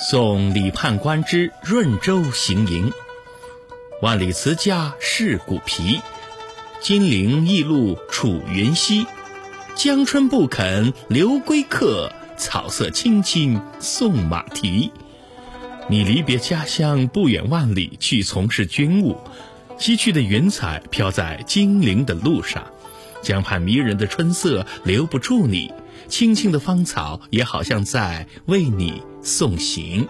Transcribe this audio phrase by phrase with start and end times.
[0.00, 2.90] 送李判官之润州行营。
[4.00, 6.00] 万里辞家是骨皮，
[6.80, 9.06] 金陵驿路楚云西。
[9.76, 14.90] 江春不肯留归客，草色青青送马蹄。
[15.90, 19.18] 你离别家乡不远万里去从事军务，
[19.76, 22.64] 西去的云彩飘在金陵的路上，
[23.22, 25.70] 江畔迷人的春色留不住你，
[26.08, 30.06] 青青的芳草也好像在为你送行。